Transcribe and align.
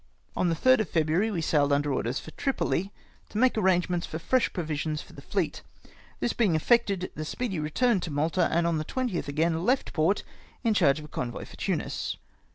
On 0.35 0.49
the 0.49 0.55
3rd 0.55 0.79
of 0.79 0.89
February 0.89 1.29
we 1.29 1.43
sailed 1.43 1.71
under 1.71 1.93
orders 1.93 2.19
for 2.19 2.31
Tripoli, 2.31 2.91
to 3.29 3.37
make 3.37 3.55
arrangements 3.55 4.07
for 4.07 4.17
fresh 4.17 4.51
provisions 4.51 4.99
for 5.03 5.13
the 5.13 5.21
fleet. 5.21 5.61
This 6.19 6.33
bemg 6.33 6.55
effected, 6.55 7.11
the 7.13 7.23
Speedy 7.23 7.59
retm^ned 7.59 8.01
to 8.01 8.09
Malta, 8.09 8.49
and 8.51 8.65
on 8.65 8.79
the 8.79 8.85
20th 8.85 9.27
again 9.27 9.63
left 9.63 9.93
port 9.93 10.23
in 10.63 10.73
charge 10.73 10.97
of 10.97 11.05
a 11.05 11.13
convoy 11.13 11.45
for 11.45 11.55
Tunis. 11.55 12.17